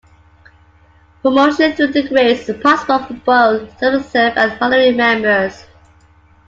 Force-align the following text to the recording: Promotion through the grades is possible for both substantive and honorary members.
Promotion 1.21 1.73
through 1.73 1.91
the 1.93 2.09
grades 2.09 2.49
is 2.49 2.59
possible 2.63 3.05
for 3.05 3.13
both 3.23 3.69
substantive 3.77 4.35
and 4.35 4.57
honorary 4.59 4.93
members. 4.93 5.67